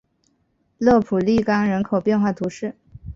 [0.79, 2.75] 勒普利冈人口变化图示